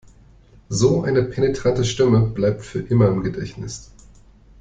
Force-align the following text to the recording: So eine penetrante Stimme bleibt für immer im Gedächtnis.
So 0.69 1.03
eine 1.03 1.21
penetrante 1.21 1.85
Stimme 1.85 2.21
bleibt 2.21 2.63
für 2.65 2.79
immer 2.81 3.07
im 3.09 3.21
Gedächtnis. 3.21 3.91